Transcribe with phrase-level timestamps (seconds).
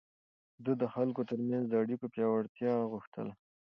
[0.65, 3.33] ده د خلکو ترمنځ د اړيکو پياوړتيا غوښتله.